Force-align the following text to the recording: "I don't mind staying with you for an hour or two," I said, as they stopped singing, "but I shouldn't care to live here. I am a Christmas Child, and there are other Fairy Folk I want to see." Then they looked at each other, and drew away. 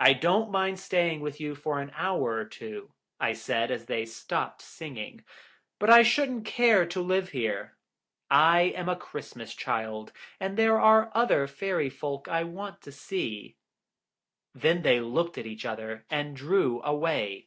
"I 0.00 0.14
don't 0.14 0.50
mind 0.50 0.80
staying 0.80 1.20
with 1.20 1.38
you 1.40 1.54
for 1.54 1.78
an 1.80 1.92
hour 1.94 2.32
or 2.32 2.44
two," 2.44 2.90
I 3.20 3.34
said, 3.34 3.70
as 3.70 3.86
they 3.86 4.04
stopped 4.04 4.60
singing, 4.62 5.24
"but 5.78 5.88
I 5.88 6.02
shouldn't 6.02 6.44
care 6.44 6.84
to 6.86 7.00
live 7.00 7.28
here. 7.28 7.76
I 8.28 8.62
am 8.74 8.88
a 8.88 8.96
Christmas 8.96 9.54
Child, 9.54 10.10
and 10.40 10.56
there 10.56 10.80
are 10.80 11.12
other 11.14 11.46
Fairy 11.46 11.88
Folk 11.88 12.26
I 12.26 12.42
want 12.42 12.82
to 12.82 12.90
see." 12.90 13.54
Then 14.56 14.82
they 14.82 14.98
looked 14.98 15.38
at 15.38 15.46
each 15.46 15.64
other, 15.64 16.04
and 16.10 16.34
drew 16.34 16.82
away. 16.82 17.46